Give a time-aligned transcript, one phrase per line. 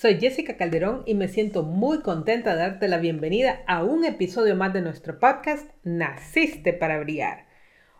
[0.00, 4.56] Soy Jessica Calderón y me siento muy contenta de darte la bienvenida a un episodio
[4.56, 7.44] más de nuestro podcast Naciste para Brillar.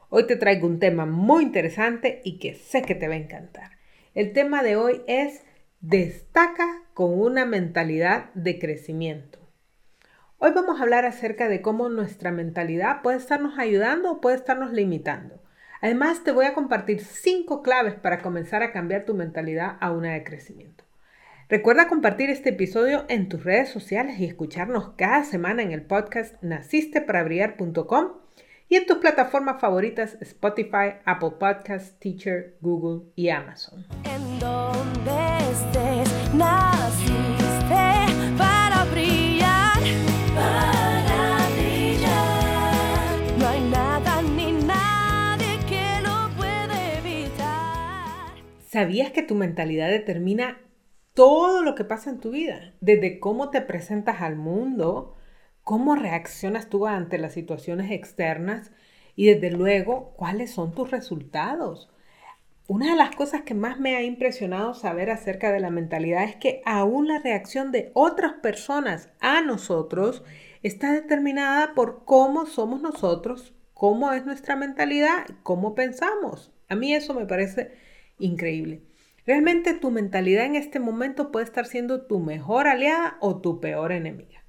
[0.09, 3.73] Hoy te traigo un tema muy interesante y que sé que te va a encantar.
[4.14, 5.45] El tema de hoy es
[5.82, 9.38] Destaca con una mentalidad de crecimiento.
[10.38, 14.73] Hoy vamos a hablar acerca de cómo nuestra mentalidad puede estarnos ayudando o puede estarnos
[14.73, 15.42] limitando.
[15.82, 20.15] Además, te voy a compartir cinco claves para comenzar a cambiar tu mentalidad a una
[20.15, 20.90] de crecimiento.
[21.51, 26.40] Recuerda compartir este episodio en tus redes sociales y escucharnos cada semana en el podcast
[26.45, 28.12] nacisteparabriar.com
[28.68, 33.84] y en tus plataformas favoritas Spotify, Apple Podcasts, Teacher, Google y Amazon.
[34.04, 35.10] En donde
[35.51, 37.74] estés, naciste
[38.38, 39.80] para brillar,
[40.32, 43.38] para brillar.
[43.40, 48.37] No hay nada ni nadie que lo puede evitar.
[48.68, 50.56] ¿Sabías que tu mentalidad determina
[51.14, 52.74] todo lo que pasa en tu vida?
[52.80, 55.16] Desde cómo te presentas al mundo,
[55.64, 58.72] cómo reaccionas tú ante las situaciones externas
[59.16, 61.90] y desde luego cuáles son tus resultados.
[62.68, 66.36] Una de las cosas que más me ha impresionado saber acerca de la mentalidad es
[66.36, 70.22] que aún la reacción de otras personas a nosotros
[70.62, 76.53] está determinada por cómo somos nosotros, cómo es nuestra mentalidad, cómo pensamos.
[76.69, 77.72] A mí eso me parece
[78.20, 78.90] increíble.
[79.26, 83.93] Realmente tu mentalidad en este momento puede estar siendo tu mejor aliada o tu peor
[83.93, 84.44] enemiga.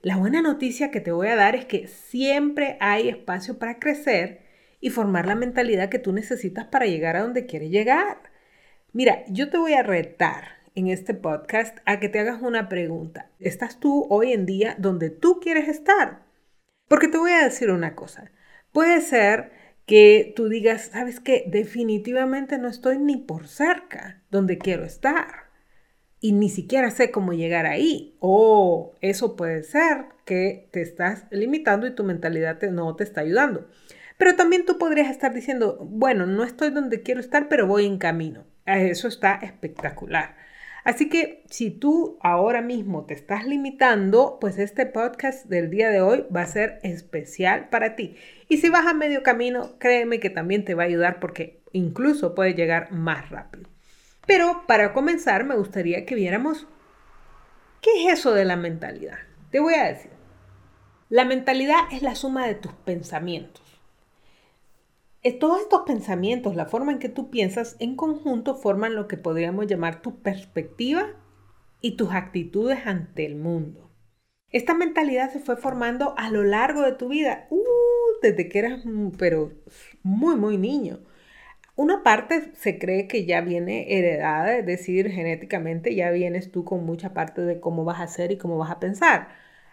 [0.00, 4.42] La buena noticia que te voy a dar es que siempre hay espacio para crecer
[4.80, 8.18] y formar la mentalidad que tú necesitas para llegar a donde quieres llegar.
[8.92, 13.30] Mira, yo te voy a retar en este podcast a que te hagas una pregunta.
[13.38, 16.24] ¿Estás tú hoy en día donde tú quieres estar?
[16.88, 18.32] Porque te voy a decir una cosa.
[18.72, 19.52] Puede ser
[19.86, 25.50] que tú digas, sabes qué, definitivamente no estoy ni por cerca donde quiero estar
[26.20, 28.16] y ni siquiera sé cómo llegar ahí.
[28.20, 33.68] O eso puede ser que te estás limitando y tu mentalidad no te está ayudando.
[34.18, 37.98] Pero también tú podrías estar diciendo, bueno, no estoy donde quiero estar, pero voy en
[37.98, 38.44] camino.
[38.64, 40.36] Eso está espectacular.
[40.84, 46.00] Así que si tú ahora mismo te estás limitando, pues este podcast del día de
[46.00, 48.16] hoy va a ser especial para ti.
[48.48, 52.34] Y si vas a medio camino, créeme que también te va a ayudar porque incluso
[52.34, 53.68] puede llegar más rápido.
[54.26, 56.66] Pero para comenzar, me gustaría que viéramos
[57.80, 59.18] qué es eso de la mentalidad.
[59.50, 60.10] Te voy a decir.
[61.08, 63.71] La mentalidad es la suma de tus pensamientos.
[65.24, 69.16] Eh, Todos estos pensamientos, la forma en que tú piensas, en conjunto forman lo que
[69.16, 71.06] podríamos llamar tu perspectiva
[71.80, 73.90] y tus actitudes ante el mundo.
[74.50, 77.58] Esta mentalidad se fue formando a lo largo de tu vida, uh,
[78.22, 79.52] desde que eras, mm, pero
[80.02, 81.00] muy, muy niño.
[81.76, 86.84] Una parte se cree que ya viene heredada, es decir, genéticamente ya vienes tú con
[86.84, 89.28] mucha parte de cómo vas a ser y cómo vas a pensar.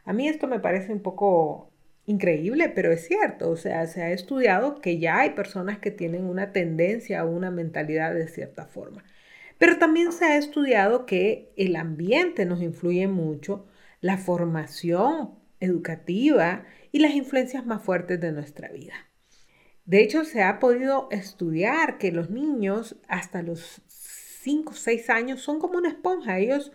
[0.06, 1.69] A mí esto me parece un poco
[2.10, 3.52] increíble, pero es cierto.
[3.52, 7.52] O sea, se ha estudiado que ya hay personas que tienen una tendencia o una
[7.52, 9.04] mentalidad de cierta forma.
[9.60, 13.68] Pero también se ha estudiado que el ambiente nos influye mucho,
[14.02, 18.94] la formación educativa y las influencias más fuertes de nuestra vida.
[19.86, 25.42] De hecho, se ha podido estudiar que los niños hasta los 5 o 6 años
[25.42, 26.40] son como una esponja.
[26.40, 26.72] Ellos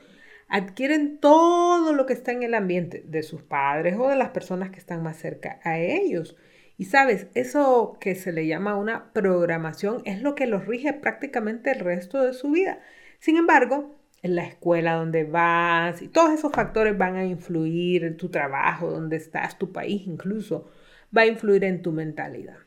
[0.55, 4.71] adquieren todo lo que está en el ambiente de sus padres o de las personas
[4.71, 6.37] que están más cerca a ellos.
[6.77, 11.73] Y sabes, eso que se le llama una programación es lo que los rige prácticamente
[11.73, 12.79] el resto de su vida.
[13.19, 18.17] Sin embargo, en la escuela donde vas y todos esos factores van a influir en
[18.17, 20.71] tu trabajo, donde estás, tu país incluso,
[21.17, 22.59] va a influir en tu mentalidad.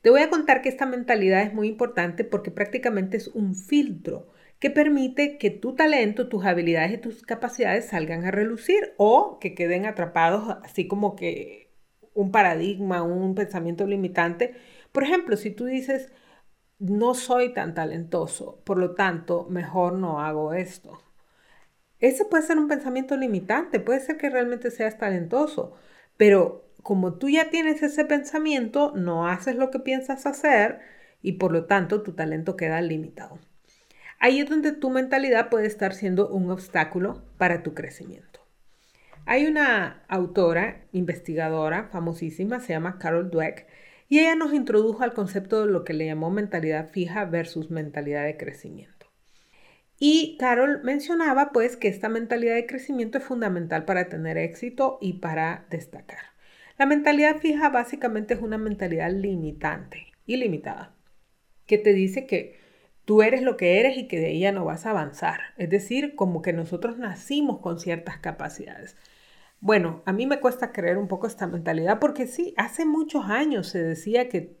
[0.00, 4.28] Te voy a contar que esta mentalidad es muy importante porque prácticamente es un filtro
[4.58, 9.54] que permite que tu talento, tus habilidades y tus capacidades salgan a relucir o que
[9.54, 11.66] queden atrapados así como que
[12.14, 14.54] un paradigma, un pensamiento limitante.
[14.92, 16.10] Por ejemplo, si tú dices,
[16.78, 21.00] no soy tan talentoso, por lo tanto, mejor no hago esto.
[21.98, 25.74] Ese puede ser un pensamiento limitante, puede ser que realmente seas talentoso,
[26.16, 30.80] pero como tú ya tienes ese pensamiento, no haces lo que piensas hacer
[31.22, 33.38] y por lo tanto tu talento queda limitado.
[34.18, 38.40] Ahí es donde tu mentalidad puede estar siendo un obstáculo para tu crecimiento.
[39.26, 43.66] Hay una autora, investigadora famosísima, se llama Carol Dweck,
[44.08, 48.24] y ella nos introdujo al concepto de lo que le llamó mentalidad fija versus mentalidad
[48.24, 49.06] de crecimiento.
[49.98, 55.14] Y Carol mencionaba pues que esta mentalidad de crecimiento es fundamental para tener éxito y
[55.14, 56.36] para destacar.
[56.78, 60.94] La mentalidad fija básicamente es una mentalidad limitante y limitada,
[61.66, 62.60] que te dice que
[63.06, 65.40] tú eres lo que eres y que de ella no vas a avanzar.
[65.56, 68.96] Es decir, como que nosotros nacimos con ciertas capacidades.
[69.60, 73.68] Bueno, a mí me cuesta creer un poco esta mentalidad porque sí, hace muchos años
[73.68, 74.56] se decía que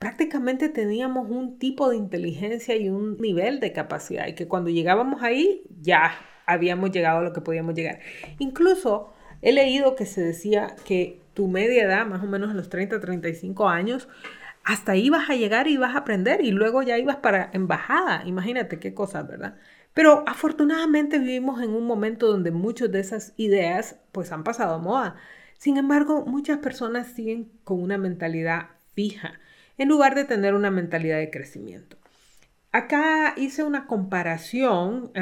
[0.00, 5.22] prácticamente teníamos un tipo de inteligencia y un nivel de capacidad y que cuando llegábamos
[5.22, 6.12] ahí ya
[6.46, 8.00] habíamos llegado a lo que podíamos llegar.
[8.38, 9.12] Incluso
[9.42, 13.00] he leído que se decía que tu media edad, más o menos en los 30,
[13.00, 14.08] 35 años,
[14.64, 18.22] hasta ahí vas a llegar y vas a aprender y luego ya ibas para embajada.
[18.26, 19.56] Imagínate qué cosas, ¿verdad?
[19.94, 24.78] Pero afortunadamente vivimos en un momento donde muchas de esas ideas pues han pasado a
[24.78, 25.16] moda.
[25.58, 29.40] Sin embargo, muchas personas siguen con una mentalidad fija
[29.78, 31.96] en lugar de tener una mentalidad de crecimiento.
[32.72, 35.12] Acá hice una comparación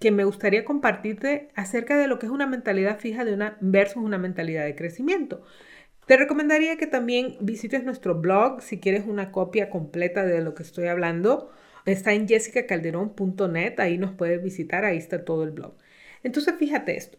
[0.00, 4.02] que me gustaría compartirte acerca de lo que es una mentalidad fija de una versus
[4.02, 5.42] una mentalidad de crecimiento.
[6.08, 10.62] Te recomendaría que también visites nuestro blog si quieres una copia completa de lo que
[10.62, 11.52] estoy hablando.
[11.84, 15.74] Está en jessicacalderón.net, ahí nos puedes visitar, ahí está todo el blog.
[16.22, 17.18] Entonces, fíjate esto.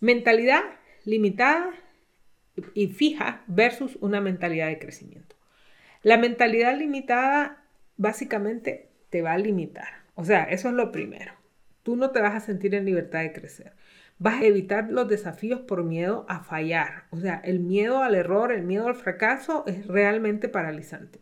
[0.00, 0.60] Mentalidad
[1.06, 1.70] limitada
[2.74, 5.34] y fija versus una mentalidad de crecimiento.
[6.02, 7.64] La mentalidad limitada
[7.96, 10.04] básicamente te va a limitar.
[10.14, 11.32] O sea, eso es lo primero.
[11.82, 13.72] Tú no te vas a sentir en libertad de crecer.
[14.18, 17.04] Vas a evitar los desafíos por miedo a fallar.
[17.10, 21.20] O sea, el miedo al error, el miedo al fracaso es realmente paralizante.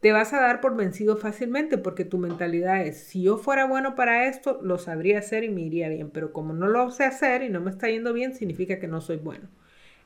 [0.00, 3.94] Te vas a dar por vencido fácilmente porque tu mentalidad es, si yo fuera bueno
[3.94, 7.42] para esto, lo sabría hacer y me iría bien, pero como no lo sé hacer
[7.42, 9.48] y no me está yendo bien, significa que no soy bueno.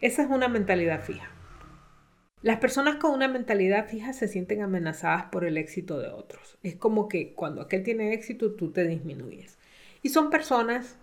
[0.01, 1.31] Esa es una mentalidad fija.
[2.43, 6.59] Las personas con una mentalidad fija se sienten amenazadas por el éxito de otros.
[6.63, 9.59] Es como que cuando aquel tiene éxito, tú te disminuyes.
[10.03, 10.97] Y son personas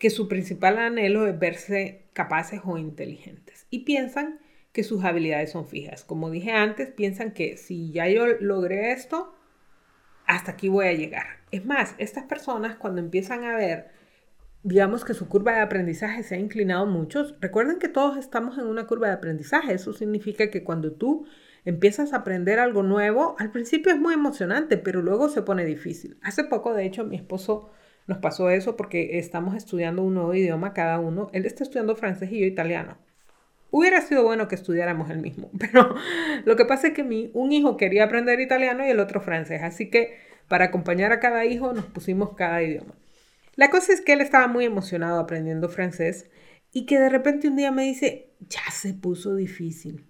[0.00, 4.40] que su principal anhelo es verse capaces o inteligentes y piensan
[4.72, 6.04] que sus habilidades son fijas.
[6.04, 9.34] Como dije antes, piensan que si ya yo logré esto,
[10.26, 11.26] hasta aquí voy a llegar.
[11.50, 13.90] Es más, estas personas cuando empiezan a ver,
[14.62, 18.68] digamos que su curva de aprendizaje se ha inclinado mucho, recuerden que todos estamos en
[18.68, 19.74] una curva de aprendizaje.
[19.74, 21.26] Eso significa que cuando tú
[21.66, 26.16] empiezas a aprender algo nuevo, al principio es muy emocionante, pero luego se pone difícil.
[26.22, 27.70] Hace poco, de hecho, mi esposo
[28.10, 31.30] nos pasó eso porque estamos estudiando un nuevo idioma cada uno.
[31.32, 32.98] Él está estudiando francés y yo italiano.
[33.70, 35.94] Hubiera sido bueno que estudiáramos el mismo, pero
[36.44, 39.62] lo que pasa es que mi, un hijo quería aprender italiano y el otro francés,
[39.62, 40.18] así que
[40.48, 42.96] para acompañar a cada hijo nos pusimos cada idioma.
[43.54, 46.28] La cosa es que él estaba muy emocionado aprendiendo francés
[46.72, 50.04] y que de repente un día me dice, ya se puso difícil.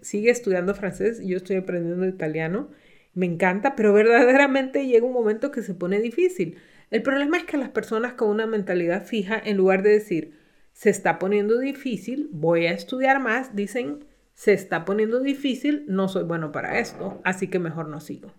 [0.00, 2.70] Sigue estudiando francés yo estoy aprendiendo italiano.
[3.12, 6.58] Me encanta, pero verdaderamente llega un momento que se pone difícil.
[6.94, 10.38] El problema es que las personas con una mentalidad fija, en lugar de decir,
[10.72, 14.04] se está poniendo difícil, voy a estudiar más, dicen,
[14.34, 18.32] se está poniendo difícil, no soy bueno para esto, así que mejor no sigo.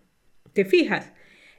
[0.54, 1.12] ¿Te fijas?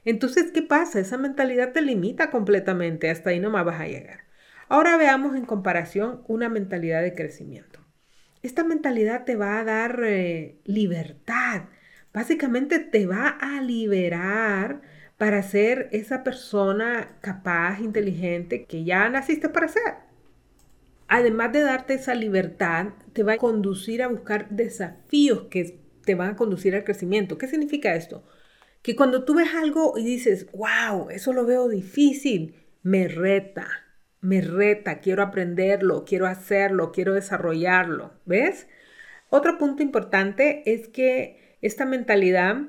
[0.05, 0.99] Entonces, ¿qué pasa?
[0.99, 4.21] Esa mentalidad te limita completamente, hasta ahí no más vas a llegar.
[4.67, 7.79] Ahora veamos en comparación una mentalidad de crecimiento.
[8.41, 11.65] Esta mentalidad te va a dar eh, libertad,
[12.11, 19.67] básicamente te va a liberar para ser esa persona capaz, inteligente, que ya naciste para
[19.67, 19.95] ser.
[21.07, 26.31] Además de darte esa libertad, te va a conducir a buscar desafíos que te van
[26.31, 27.37] a conducir al crecimiento.
[27.37, 28.23] ¿Qué significa esto?
[28.81, 33.67] Que cuando tú ves algo y dices, wow, eso lo veo difícil, me reta,
[34.21, 38.13] me reta, quiero aprenderlo, quiero hacerlo, quiero desarrollarlo.
[38.25, 38.67] ¿Ves?
[39.29, 42.61] Otro punto importante es que esta mentalidad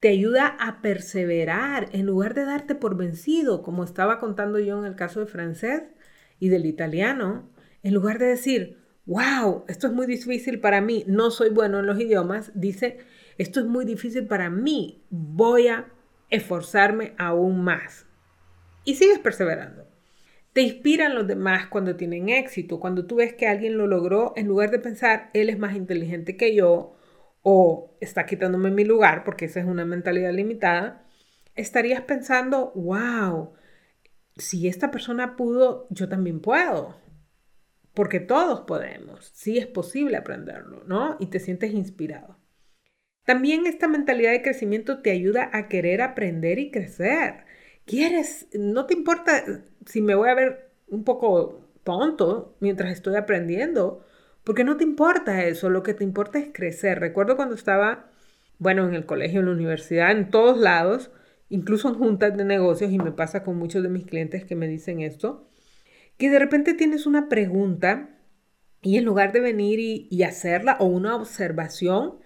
[0.00, 4.86] te ayuda a perseverar en lugar de darte por vencido, como estaba contando yo en
[4.86, 5.82] el caso de francés
[6.38, 7.50] y del italiano,
[7.82, 11.86] en lugar de decir, wow, esto es muy difícil para mí, no soy bueno en
[11.86, 12.98] los idiomas, dice,
[13.36, 15.92] esto es muy difícil para mí, voy a
[16.30, 18.06] esforzarme aún más.
[18.84, 19.86] Y sigues perseverando.
[20.54, 24.48] Te inspiran los demás cuando tienen éxito, cuando tú ves que alguien lo logró, en
[24.48, 26.96] lugar de pensar, él es más inteligente que yo,
[27.42, 31.06] o está quitándome mi lugar, porque esa es una mentalidad limitada,
[31.54, 33.52] estarías pensando, wow,
[34.36, 36.96] si esta persona pudo, yo también puedo.
[37.94, 41.16] porque todos podemos, sí es posible aprenderlo, ¿no?
[41.20, 42.38] Y te sientes inspirado.
[43.24, 47.44] También esta mentalidad de crecimiento te ayuda a querer aprender y crecer.
[47.84, 49.44] Quieres, no te importa
[49.86, 54.04] si me voy a ver un poco tonto mientras estoy aprendiendo,
[54.44, 57.00] porque no te importa eso, lo que te importa es crecer.
[57.00, 58.10] Recuerdo cuando estaba,
[58.58, 61.10] bueno, en el colegio, en la universidad, en todos lados,
[61.48, 64.68] incluso en juntas de negocios, y me pasa con muchos de mis clientes que me
[64.68, 65.48] dicen esto,
[66.16, 68.10] que de repente tienes una pregunta
[68.82, 72.18] y en lugar de venir y, hacerla o una observación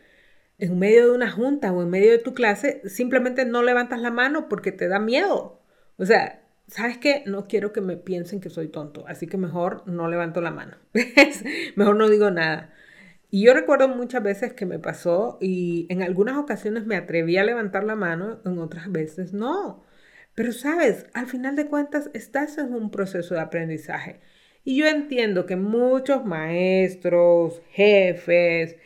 [0.58, 4.10] en medio de una junta o en medio de tu clase, simplemente no levantas la
[4.12, 5.60] mano porque te da miedo.
[5.96, 7.22] O sea, ¿sabes qué?
[7.26, 10.76] No quiero que me piensen que soy tonto, así que mejor no levanto la mano.
[11.76, 12.72] mejor no digo nada.
[13.30, 17.44] Y yo recuerdo muchas veces que me pasó y en algunas ocasiones me atreví a
[17.44, 19.82] levantar la mano, en otras veces no.
[20.34, 24.20] Pero sabes, al final de cuentas estás en un proceso de aprendizaje.
[24.64, 28.76] Y yo entiendo que muchos maestros, jefes,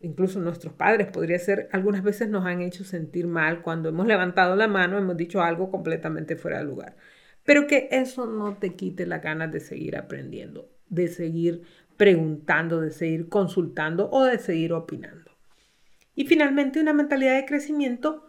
[0.00, 4.56] incluso nuestros padres, podría ser, algunas veces nos han hecho sentir mal cuando hemos levantado
[4.56, 6.96] la mano, hemos dicho algo completamente fuera de lugar.
[7.46, 11.62] Pero que eso no te quite la ganas de seguir aprendiendo, de seguir
[11.96, 15.30] preguntando, de seguir consultando o de seguir opinando.
[16.14, 18.28] Y finalmente, una mentalidad de crecimiento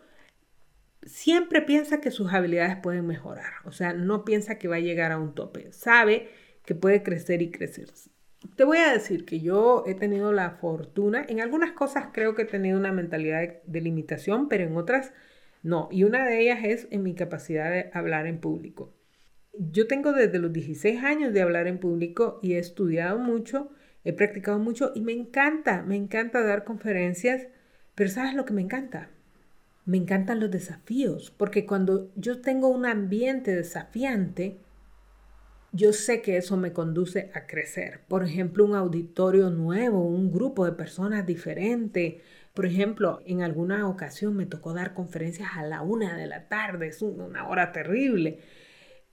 [1.03, 5.11] siempre piensa que sus habilidades pueden mejorar, o sea, no piensa que va a llegar
[5.11, 6.29] a un tope, sabe
[6.65, 7.89] que puede crecer y crecer.
[8.55, 12.41] Te voy a decir que yo he tenido la fortuna, en algunas cosas creo que
[12.41, 15.13] he tenido una mentalidad de, de limitación, pero en otras
[15.63, 18.93] no, y una de ellas es en mi capacidad de hablar en público
[19.59, 23.69] yo tengo desde los 16 años de hablar en público y he estudiado mucho,
[24.03, 27.47] he practicado mucho y me encanta, me encanta dar conferencias,
[27.95, 29.09] pero ¿sabes lo que me encanta?
[29.85, 34.59] Me encantan los desafíos, porque cuando yo tengo un ambiente desafiante,
[35.71, 38.01] yo sé que eso me conduce a crecer.
[38.07, 42.21] Por ejemplo, un auditorio nuevo, un grupo de personas diferente.
[42.53, 46.87] Por ejemplo, en alguna ocasión me tocó dar conferencias a la una de la tarde,
[46.87, 48.39] es una hora terrible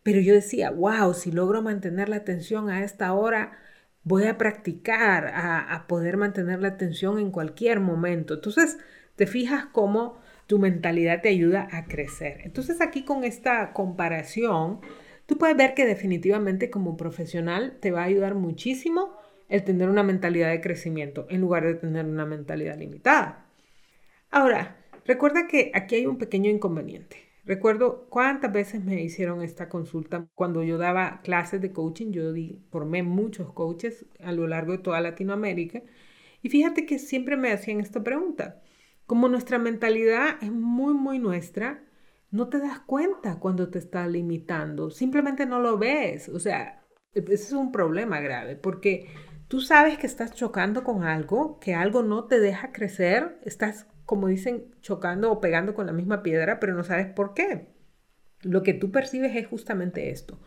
[0.04, 3.58] pero yo decía, wow, si logro mantener la atención a esta hora,
[4.04, 8.34] voy a practicar a, poder mantener la atención en cualquier momento.
[8.34, 8.76] Entonces,
[9.16, 12.42] te fijas cómo tu mentalidad te ayuda a crecer.
[12.44, 14.80] Entonces, aquí con esta comparación,
[15.25, 19.16] tú puedes ver que definitivamente como profesional te va a ayudar muchísimo
[19.49, 23.46] el tener una mentalidad de crecimiento en lugar de tener una mentalidad limitada.
[24.30, 27.24] Ahora, recuerda que aquí hay un pequeño inconveniente.
[27.47, 32.11] Recuerdo cuántas veces me hicieron esta consulta cuando yo daba clases de coaching.
[32.11, 32.33] Yo
[32.71, 35.83] formé muchos coaches a lo largo de toda Latinoamérica.
[36.43, 38.63] Y fíjate que siempre me hacían esta pregunta.
[39.07, 41.85] Como nuestra mentalidad es muy, muy nuestra,
[42.31, 44.91] no te das cuenta cuando te está limitando.
[44.91, 46.31] Simplemente no lo ves.
[46.31, 49.09] O sea, ese es un problema grave porque
[49.49, 54.28] tú sabes que estás chocando con algo, que algo no te deja crecer, estás como
[54.28, 57.68] dicen, chocando o pegando con la misma piedra, pero no sabes por qué.
[58.42, 60.40] Lo que tú percibes es justamente esto,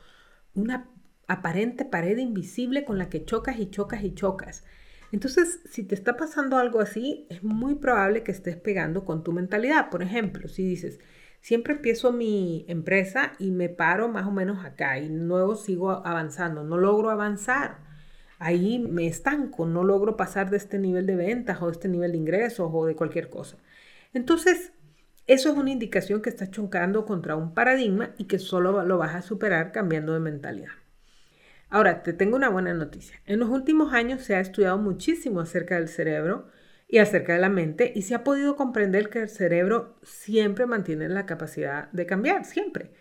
[0.53, 0.89] una
[1.27, 4.63] aparente pared invisible con la que chocas y chocas y chocas.
[5.11, 9.31] Entonces, si te está pasando algo así, es muy probable que estés pegando con tu
[9.31, 9.89] mentalidad.
[9.89, 10.99] Por ejemplo, si dices,
[11.39, 16.63] siempre empiezo mi empresa y me paro más o menos acá y luego sigo avanzando,
[16.63, 17.86] no logro avanzar
[18.39, 22.11] ahí me estanco, no logro pasar de este nivel de ventas o de este nivel
[22.11, 23.57] de ingresos o de cualquier cosa.
[24.13, 24.73] Entonces,
[25.27, 29.15] eso es una indicación que estás chocando contra un paradigma y que solo lo vas
[29.15, 30.71] a superar cambiando de mentalidad.
[31.69, 33.19] Ahora, te tengo una buena noticia.
[33.25, 36.47] En los últimos años se ha estudiado muchísimo acerca del cerebro
[36.87, 41.09] y acerca de la mente y se ha podido comprender que el cerebro siempre mantiene
[41.09, 42.91] la capacidad de cambiar, siempre.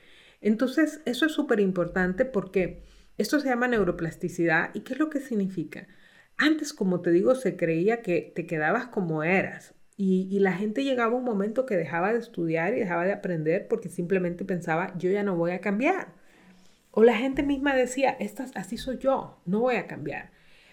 [0.40, 2.82] Entonces, eso es súper importante porque
[3.18, 4.70] esto se llama neuroplasticidad.
[4.74, 5.86] ¿Y qué es lo que significa?
[6.36, 9.74] Antes, como te digo, se creía que te quedabas como eras.
[9.98, 13.88] Y, la gente llegaba un momento que dejaba de estudiar y dejaba de aprender porque
[13.88, 16.14] simplemente pensaba, yo ya no voy a cambiar.
[16.90, 20.32] O la gente misma decía, Estas, así soy yo, no voy a cambiar.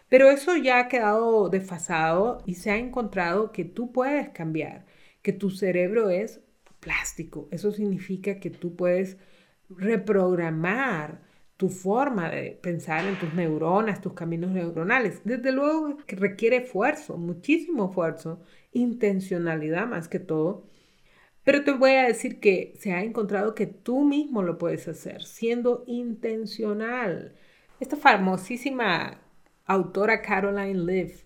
[0.09, 4.85] Pero eso ya ha quedado desfasado y se ha encontrado que tú puedes cambiar,
[5.21, 6.41] que tu cerebro es
[6.81, 7.47] plástico.
[7.51, 9.17] Eso significa que tú puedes
[9.69, 11.21] reprogramar
[11.57, 15.22] tu forma de pensar en tus neuronas, tus caminos neuronales.
[15.24, 18.41] Desde luego que requiere esfuerzo, muchísimo esfuerzo,
[18.72, 20.67] intencionalidad más que todo.
[21.43, 25.24] Pero te voy a decir que se ha encontrado que tú mismo lo puedes hacer,
[25.24, 27.36] siendo intencional.
[27.79, 29.22] Esta famosísima
[29.65, 31.24] autora Caroline Leaf,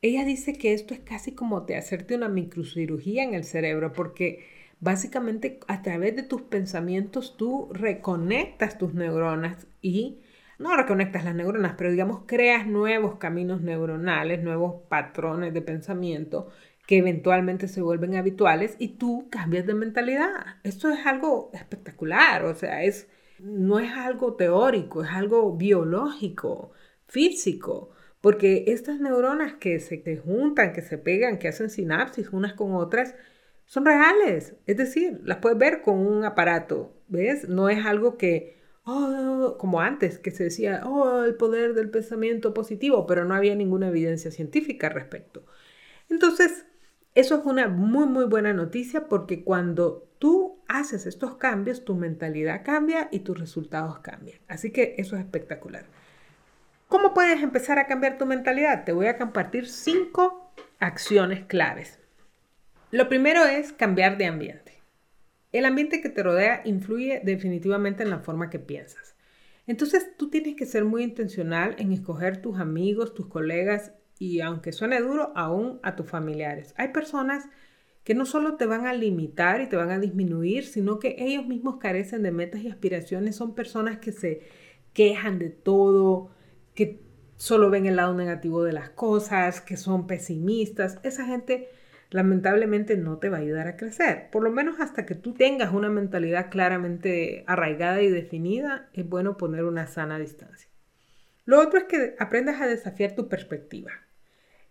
[0.00, 4.57] ella dice que esto es casi como de hacerte una microcirugía en el cerebro, porque
[4.80, 10.20] Básicamente, a través de tus pensamientos, tú reconectas tus neuronas y
[10.58, 16.48] no reconectas las neuronas, pero digamos creas nuevos caminos neuronales, nuevos patrones de pensamiento
[16.86, 20.30] que eventualmente se vuelven habituales y tú cambias de mentalidad.
[20.64, 23.08] Esto es algo espectacular, o sea, es,
[23.38, 26.72] no es algo teórico, es algo biológico,
[27.06, 27.90] físico,
[28.22, 33.14] porque estas neuronas que se juntan, que se pegan, que hacen sinapsis unas con otras,
[33.68, 37.48] son reales, es decir, las puedes ver con un aparato, ¿ves?
[37.48, 38.58] No es algo que
[38.88, 43.54] oh, como antes, que se decía, oh, el poder del pensamiento positivo, pero no había
[43.54, 45.44] ninguna evidencia científica al respecto.
[46.08, 46.64] Entonces,
[47.14, 52.64] eso es una muy, muy buena noticia porque cuando tú haces estos cambios, tu mentalidad
[52.64, 54.40] cambia y tus resultados cambian.
[54.48, 55.84] Así que eso es espectacular.
[56.88, 58.84] ¿Cómo puedes empezar a cambiar tu mentalidad?
[58.84, 62.00] Te voy a compartir cinco acciones claves.
[62.90, 64.82] Lo primero es cambiar de ambiente.
[65.52, 69.14] El ambiente que te rodea influye definitivamente en la forma que piensas.
[69.66, 74.72] Entonces tú tienes que ser muy intencional en escoger tus amigos, tus colegas y aunque
[74.72, 76.72] suene duro, aún a tus familiares.
[76.78, 77.44] Hay personas
[78.04, 81.46] que no solo te van a limitar y te van a disminuir, sino que ellos
[81.46, 83.36] mismos carecen de metas y aspiraciones.
[83.36, 84.40] Son personas que se
[84.94, 86.30] quejan de todo,
[86.74, 87.02] que
[87.36, 90.98] solo ven el lado negativo de las cosas, que son pesimistas.
[91.02, 91.68] Esa gente
[92.10, 94.30] lamentablemente no te va a ayudar a crecer.
[94.30, 99.36] Por lo menos hasta que tú tengas una mentalidad claramente arraigada y definida, es bueno
[99.36, 100.68] poner una sana distancia.
[101.44, 103.90] Lo otro es que aprendas a desafiar tu perspectiva.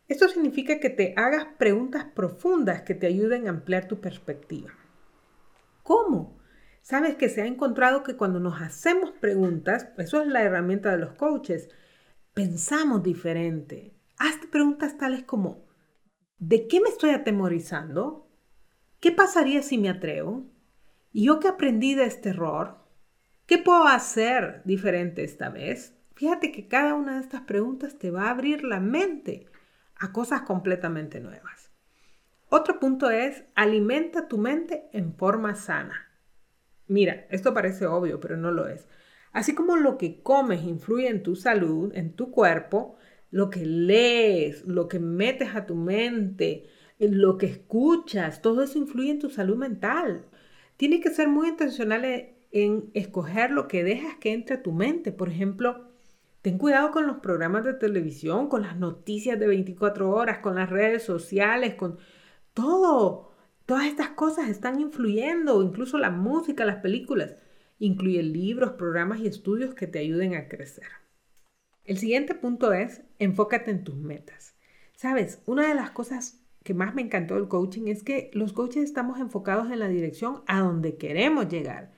[0.07, 4.69] Esto significa que te hagas preguntas profundas que te ayuden a ampliar tu perspectiva.
[5.83, 6.37] ¿Cómo?
[6.81, 10.99] Sabes que se ha encontrado que cuando nos hacemos preguntas, eso es la herramienta de
[10.99, 11.69] los coaches,
[12.33, 13.93] pensamos diferente.
[14.17, 15.66] Hazte preguntas tales como,
[16.39, 18.29] ¿De qué me estoy atemorizando?
[18.99, 20.45] ¿Qué pasaría si me atrevo?
[21.11, 22.77] ¿Y yo qué aprendí de este error?
[23.47, 25.95] ¿Qué puedo hacer diferente esta vez?
[26.13, 29.47] Fíjate que cada una de estas preguntas te va a abrir la mente
[29.95, 31.71] a cosas completamente nuevas.
[32.49, 36.07] Otro punto es, alimenta tu mente en forma sana.
[36.85, 38.87] Mira, esto parece obvio, pero no lo es.
[39.31, 42.95] Así como lo que comes influye en tu salud, en tu cuerpo,
[43.31, 46.67] lo que lees, lo que metes a tu mente,
[46.99, 50.25] lo que escuchas, todo eso influye en tu salud mental.
[50.77, 52.05] Tienes que ser muy intencional
[52.51, 55.11] en, escoger lo que dejas que entre a tu mente.
[55.11, 55.89] Por ejemplo,
[56.41, 60.69] ten cuidado con los programas de televisión, con las noticias de 24 horas, con las
[60.69, 61.97] redes sociales, con
[62.53, 63.31] todo.
[63.65, 67.35] Todas estas cosas están influyendo, incluso la música, las películas.
[67.79, 70.87] Incluye libros, programas y estudios que te ayuden a crecer.
[71.87, 74.55] El siguiente punto es, enfócate en tus metas.
[74.97, 78.83] Sabes, una de las cosas que más me encantó del coaching es que los coaches
[78.83, 81.93] estamos enfocados en la dirección a donde queremos llegar,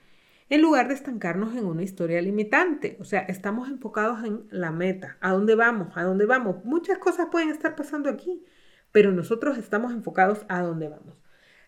[0.48, 2.98] en lugar de estancarnos en una historia limitante.
[3.00, 6.64] O sea, estamos enfocados en la meta, a dónde vamos, a dónde vamos.
[6.64, 8.44] Muchas cosas pueden estar pasando aquí,
[8.92, 11.16] pero nosotros estamos enfocados a dónde vamos.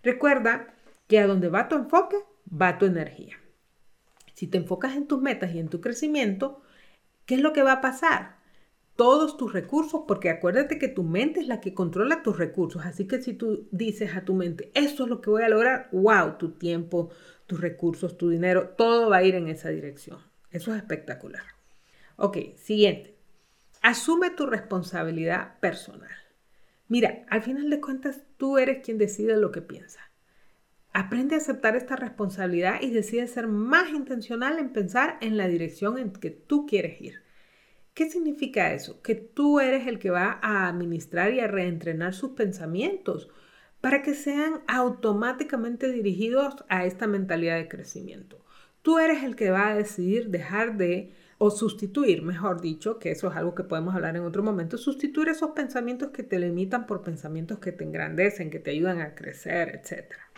[0.04, 0.72] Recuerda
[1.08, 3.34] que a donde va tu enfoque, va tu energía.
[4.34, 6.62] Si te enfocas en tus metas y en tu crecimiento,
[7.26, 8.36] ¿Qué es lo que va a pasar?
[8.96, 12.84] Todos tus recursos, porque acuérdate que tu mente es la que controla tus recursos.
[12.84, 15.88] Así que si tú dices a tu mente, esto es lo que voy a lograr,
[15.92, 17.10] wow, tu tiempo,
[17.46, 20.18] tus recursos, tu dinero, todo va a ir en esa dirección.
[20.50, 21.42] Eso es espectacular.
[22.16, 23.16] Ok, siguiente.
[23.80, 26.10] Asume tu responsabilidad personal.
[26.88, 30.11] Mira, al final de cuentas, tú eres quien decide lo que piensa.
[30.94, 35.98] Aprende a aceptar esta responsabilidad y decide ser más intencional en pensar en la dirección
[35.98, 37.22] en que tú quieres ir.
[37.94, 39.00] ¿Qué significa eso?
[39.00, 43.30] Que tú eres el que va a administrar y a reentrenar sus pensamientos
[43.80, 48.44] para que sean automáticamente dirigidos a esta mentalidad de crecimiento.
[48.82, 53.28] Tú eres el que va a decidir dejar de, o sustituir, mejor dicho, que eso
[53.28, 57.02] es algo que podemos hablar en otro momento, sustituir esos pensamientos que te limitan por
[57.02, 60.31] pensamientos que te engrandecen, que te ayudan a crecer, etcétera.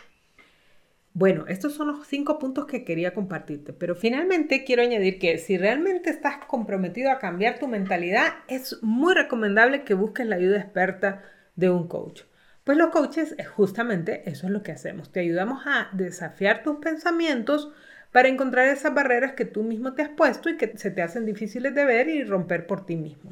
[1.17, 5.57] Bueno, estos son los cinco puntos que quería compartirte, pero finalmente quiero añadir que si
[5.57, 11.23] realmente estás comprometido a cambiar tu mentalidad, es muy recomendable que busques la ayuda experta
[11.55, 12.23] de un coach.
[12.65, 17.71] Pues los coaches, justamente eso es lo que hacemos, te ayudamos a desafiar tus pensamientos
[18.11, 21.25] para encontrar esas barreras que tú mismo te has puesto y que se te hacen
[21.25, 23.31] difíciles de ver y romper por ti mismo.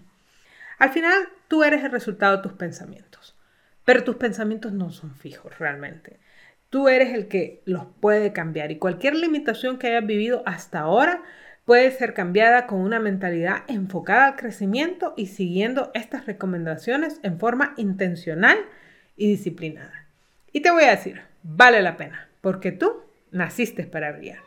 [0.79, 3.35] Al final, tú eres el resultado de tus pensamientos,
[3.83, 6.21] pero tus pensamientos no son fijos realmente.
[6.73, 11.21] Tú eres el que los puede cambiar y cualquier limitación que hayas vivido hasta ahora
[11.65, 17.75] puede ser cambiada con una mentalidad enfocada al crecimiento y siguiendo estas recomendaciones en forma
[17.77, 18.57] intencional
[19.15, 20.07] y disciplinada.
[20.51, 24.39] Y te voy a decir, vale la pena, porque tú naciste para brillar.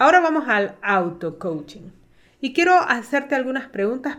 [0.00, 1.90] Ahora vamos al auto-coaching.
[2.40, 4.16] Y quiero hacerte algunas preguntas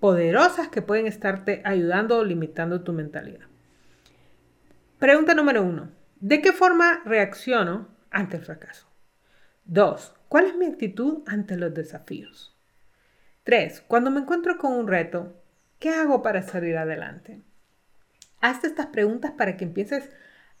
[0.00, 3.44] poderosas que pueden estarte ayudando o limitando tu mentalidad.
[4.98, 5.90] Pregunta número uno.
[6.18, 8.88] ¿De qué forma reacciono ante el fracaso?
[9.66, 10.14] Dos.
[10.28, 12.56] ¿Cuál es mi actitud ante los desafíos?
[13.44, 13.82] Tres.
[13.86, 15.42] Cuando me encuentro con un reto,
[15.78, 17.42] ¿qué hago para salir adelante?
[18.40, 20.08] Hazte estas preguntas para que empieces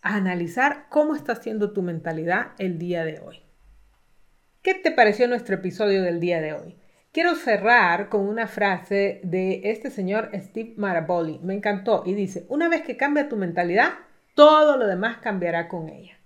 [0.02, 3.47] a analizar cómo está siendo tu mentalidad el día de hoy.
[4.62, 6.74] ¿Qué te pareció nuestro episodio del día de hoy?
[7.12, 11.38] Quiero cerrar con una frase de este señor Steve Maraboli.
[11.44, 13.90] Me encantó y dice, una vez que cambia tu mentalidad,
[14.34, 16.18] todo lo demás cambiará con ella.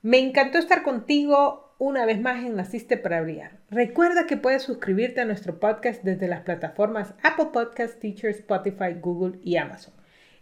[0.00, 3.58] Me encantó estar contigo una vez más en Naciste para Brillar.
[3.70, 9.38] Recuerda que puedes suscribirte a nuestro podcast desde las plataformas Apple Podcasts, Teacher, Spotify, Google
[9.42, 9.92] y Amazon.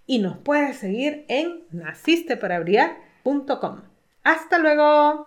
[0.06, 3.82] Y nos puedes seguir en nacisteparabrillar.com.
[4.22, 5.26] ¡Hasta luego!